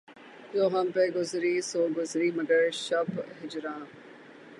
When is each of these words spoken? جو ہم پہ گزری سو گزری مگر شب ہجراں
جو 0.53 0.67
ہم 0.67 0.87
پہ 0.93 1.03
گزری 1.15 1.53
سو 1.61 1.81
گزری 1.97 2.29
مگر 2.31 2.61
شب 2.75 3.07
ہجراں 3.39 3.79